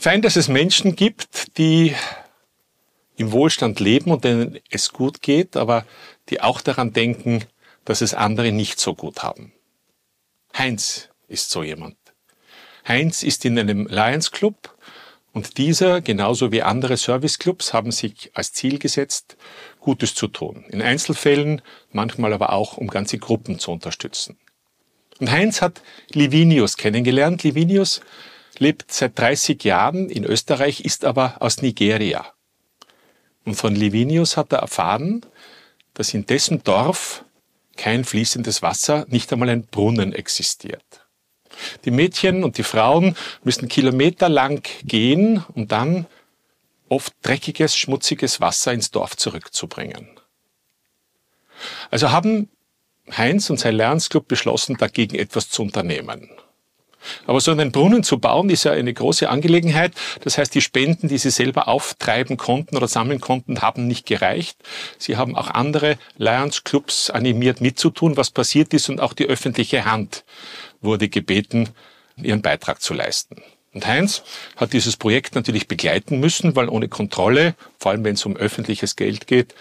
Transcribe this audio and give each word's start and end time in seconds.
Fein, 0.00 0.22
dass 0.22 0.36
es 0.36 0.46
Menschen 0.46 0.94
gibt, 0.94 1.58
die 1.58 1.92
im 3.16 3.32
Wohlstand 3.32 3.80
leben 3.80 4.12
und 4.12 4.22
denen 4.22 4.60
es 4.70 4.92
gut 4.92 5.22
geht, 5.22 5.56
aber 5.56 5.84
die 6.28 6.40
auch 6.40 6.60
daran 6.60 6.92
denken, 6.92 7.44
dass 7.84 8.00
es 8.00 8.14
andere 8.14 8.52
nicht 8.52 8.78
so 8.78 8.94
gut 8.94 9.24
haben. 9.24 9.52
Heinz 10.56 11.08
ist 11.26 11.50
so 11.50 11.64
jemand. 11.64 11.96
Heinz 12.86 13.24
ist 13.24 13.44
in 13.44 13.58
einem 13.58 13.88
Lions 13.88 14.30
Club 14.30 14.76
und 15.32 15.58
dieser, 15.58 16.00
genauso 16.00 16.52
wie 16.52 16.62
andere 16.62 16.96
Serviceclubs, 16.96 17.72
haben 17.72 17.90
sich 17.90 18.30
als 18.34 18.52
Ziel 18.52 18.78
gesetzt, 18.78 19.36
Gutes 19.80 20.14
zu 20.14 20.28
tun. 20.28 20.64
In 20.68 20.80
Einzelfällen, 20.80 21.60
manchmal 21.90 22.32
aber 22.32 22.52
auch, 22.52 22.76
um 22.76 22.86
ganze 22.86 23.18
Gruppen 23.18 23.58
zu 23.58 23.72
unterstützen. 23.72 24.38
Und 25.18 25.32
Heinz 25.32 25.60
hat 25.60 25.82
Livinius 26.12 26.76
kennengelernt. 26.76 27.42
Livinius 27.42 28.00
lebt 28.60 28.92
seit 28.92 29.18
30 29.18 29.62
Jahren 29.64 30.08
in 30.08 30.24
Österreich, 30.24 30.80
ist 30.80 31.04
aber 31.04 31.36
aus 31.40 31.62
Nigeria. 31.62 32.26
Und 33.44 33.54
von 33.54 33.74
Livinius 33.74 34.36
hat 34.36 34.52
er 34.52 34.58
erfahren, 34.58 35.24
dass 35.94 36.14
in 36.14 36.26
dessen 36.26 36.62
Dorf 36.64 37.24
kein 37.76 38.04
fließendes 38.04 38.60
Wasser, 38.60 39.06
nicht 39.08 39.32
einmal 39.32 39.48
ein 39.48 39.64
Brunnen 39.64 40.12
existiert. 40.12 40.84
Die 41.84 41.90
Mädchen 41.90 42.44
und 42.44 42.58
die 42.58 42.62
Frauen 42.62 43.16
müssen 43.42 43.68
kilometerlang 43.68 44.62
gehen, 44.84 45.44
um 45.54 45.66
dann 45.66 46.06
oft 46.88 47.14
dreckiges, 47.22 47.76
schmutziges 47.76 48.40
Wasser 48.40 48.72
ins 48.72 48.90
Dorf 48.90 49.16
zurückzubringen. 49.16 50.08
Also 51.90 52.10
haben 52.10 52.48
Heinz 53.16 53.48
und 53.50 53.58
sein 53.58 53.74
Lernensclub 53.74 54.28
beschlossen, 54.28 54.76
dagegen 54.76 55.16
etwas 55.16 55.48
zu 55.48 55.62
unternehmen. 55.62 56.30
Aber 57.26 57.40
so 57.40 57.50
einen 57.50 57.72
Brunnen 57.72 58.02
zu 58.02 58.18
bauen, 58.18 58.50
ist 58.50 58.64
ja 58.64 58.72
eine 58.72 58.92
große 58.92 59.28
Angelegenheit. 59.28 59.92
Das 60.22 60.38
heißt, 60.38 60.54
die 60.54 60.60
Spenden, 60.60 61.08
die 61.08 61.18
sie 61.18 61.30
selber 61.30 61.68
auftreiben 61.68 62.36
konnten 62.36 62.76
oder 62.76 62.88
sammeln 62.88 63.20
konnten, 63.20 63.62
haben 63.62 63.86
nicht 63.86 64.06
gereicht. 64.06 64.58
Sie 64.98 65.16
haben 65.16 65.36
auch 65.36 65.48
andere 65.48 65.98
Lions 66.16 66.64
Clubs 66.64 67.10
animiert 67.10 67.60
mitzutun, 67.60 68.16
was 68.16 68.30
passiert 68.30 68.74
ist 68.74 68.88
und 68.88 69.00
auch 69.00 69.12
die 69.12 69.26
öffentliche 69.26 69.84
Hand 69.84 70.24
wurde 70.80 71.08
gebeten, 71.08 71.70
ihren 72.16 72.42
Beitrag 72.42 72.82
zu 72.82 72.94
leisten. 72.94 73.42
Und 73.72 73.86
Heinz 73.86 74.22
hat 74.56 74.72
dieses 74.72 74.96
Projekt 74.96 75.34
natürlich 75.34 75.68
begleiten 75.68 76.20
müssen, 76.20 76.56
weil 76.56 76.68
ohne 76.68 76.88
Kontrolle, 76.88 77.54
vor 77.78 77.92
allem 77.92 78.04
wenn 78.04 78.14
es 78.14 78.26
um 78.26 78.36
öffentliches 78.36 78.96
Geld 78.96 79.26
geht, 79.26 79.54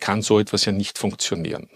kann 0.00 0.22
so 0.22 0.38
etwas 0.38 0.64
ja 0.64 0.72
nicht 0.72 0.98
funktionieren. 0.98 1.68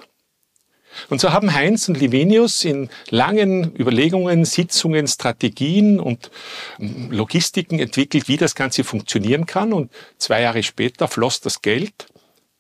Und 1.11 1.21
so 1.21 1.33
haben 1.33 1.55
Heinz 1.55 1.89
und 1.89 1.99
Livenius 1.99 2.65
in 2.65 2.89
langen 3.11 3.75
Überlegungen, 3.77 4.45
Sitzungen, 4.45 5.07
Strategien 5.07 6.01
und 6.01 6.31
ähm, 6.79 7.11
Logistiken 7.11 7.79
entwickelt, 7.79 8.29
wie 8.29 8.37
das 8.37 8.55
Ganze 8.55 8.85
funktionieren 8.85 9.47
kann. 9.47 9.73
Und 9.73 9.93
zwei 10.19 10.43
Jahre 10.43 10.63
später 10.63 11.09
floss 11.09 11.41
das 11.41 11.63
Geld 11.63 12.07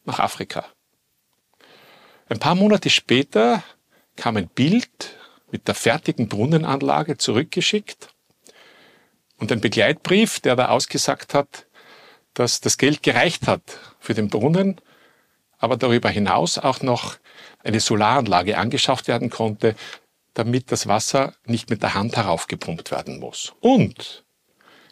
nach 0.05 0.21
Afrika. 0.21 0.67
Ein 2.29 2.39
paar 2.39 2.55
Monate 2.55 2.91
später 2.91 3.63
kam 4.17 4.37
ein 4.37 4.49
Bild 4.49 5.17
mit 5.51 5.69
der 5.69 5.75
fertigen 5.75 6.29
Brunnenanlage 6.29 7.19
zurückgeschickt 7.19 8.09
und 9.39 9.53
ein 9.53 9.61
Begleitbrief, 9.61 10.41
der 10.41 10.57
da 10.57 10.69
ausgesagt 10.69 11.35
hat, 11.35 11.67
dass 12.35 12.61
das 12.61 12.79
Geld 12.79 13.03
gereicht 13.03 13.47
hat 13.47 13.79
für 14.01 14.15
den 14.15 14.29
Brunnen, 14.29 14.81
aber 15.59 15.77
darüber 15.77 16.09
hinaus 16.09 16.59
auch 16.59 16.83
noch 16.83 17.17
eine 17.63 17.81
Solaranlage 17.81 18.59
angeschafft 18.59 19.09
werden 19.09 19.31
konnte, 19.31 19.75
damit 20.35 20.71
das 20.71 20.87
Wasser 20.87 21.35
nicht 21.47 21.71
mit 21.71 21.83
der 21.83 21.95
Hand 21.95 22.17
heraufgepumpt 22.17 22.91
werden 22.91 23.19
muss. 23.19 23.55
Und 23.61 24.25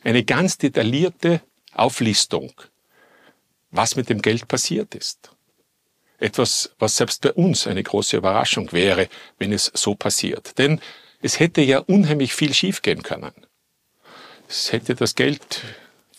eine 0.03 0.25
ganz 0.25 0.59
detaillierte 0.59 1.41
Auflistung, 1.75 2.53
was 3.71 3.97
mit 3.97 4.09
dem 4.09 4.23
Geld 4.23 4.49
passiert 4.49 4.95
ist. 4.95 5.31
Etwas, 6.19 6.75
was 6.79 6.97
selbst 6.97 7.23
bei 7.23 7.33
uns 7.33 7.67
eine 7.67 7.83
große 7.83 8.17
Überraschung 8.17 8.73
wäre, 8.73 9.09
wenn 9.39 9.53
es 9.53 9.71
so 9.75 9.95
passiert. 9.95 10.57
Denn 10.59 10.81
es 11.21 11.41
hätte 11.41 11.61
ja 11.61 11.81
unheimlich 11.81 12.35
viel 12.35 12.55
schiefgehen 12.55 13.03
können. 13.03 13.33
Es 14.49 14.73
hätte 14.73 14.95
das 14.95 15.15
Geld 15.15 15.63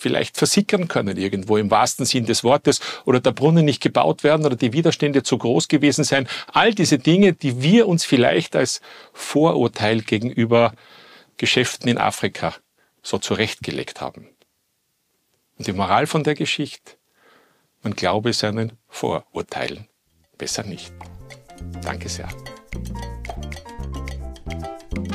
vielleicht 0.05 0.37
versickern 0.37 0.87
können 0.87 1.17
irgendwo 1.17 1.57
im 1.57 1.71
wahrsten 1.71 2.05
Sinn 2.05 2.27
des 2.27 2.43
Wortes 2.43 2.79
oder 3.05 3.19
der 3.19 3.31
Brunnen 3.31 3.65
nicht 3.65 3.81
gebaut 3.81 4.23
werden 4.23 4.45
oder 4.45 4.55
die 4.55 4.71
Widerstände 4.71 5.23
zu 5.23 5.39
groß 5.39 5.67
gewesen 5.67 6.03
sein. 6.03 6.27
All 6.53 6.75
diese 6.75 6.99
Dinge, 6.99 7.33
die 7.33 7.63
wir 7.63 7.87
uns 7.87 8.05
vielleicht 8.05 8.55
als 8.55 8.81
Vorurteil 9.13 10.01
gegenüber 10.01 10.73
Geschäften 11.37 11.89
in 11.89 11.97
Afrika 11.97 12.53
so 13.01 13.17
zurechtgelegt 13.17 13.99
haben. 13.99 14.29
Und 15.57 15.65
die 15.65 15.73
Moral 15.73 16.05
von 16.05 16.23
der 16.23 16.35
Geschichte, 16.35 16.91
man 17.81 17.95
glaube 17.95 18.31
seinen 18.33 18.73
Vorurteilen 18.87 19.87
besser 20.37 20.61
nicht. 20.61 20.93
Danke 21.81 22.09
sehr. 22.09 22.29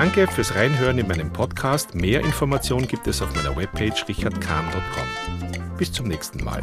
Danke 0.00 0.26
fürs 0.26 0.54
Reinhören 0.54 0.96
in 0.96 1.06
meinem 1.06 1.30
Podcast. 1.30 1.94
Mehr 1.94 2.20
Informationen 2.20 2.88
gibt 2.88 3.06
es 3.06 3.20
auf 3.20 3.34
meiner 3.36 3.54
Webpage 3.54 4.08
richardkahn.com. 4.08 5.76
Bis 5.76 5.92
zum 5.92 6.08
nächsten 6.08 6.42
Mal. 6.42 6.62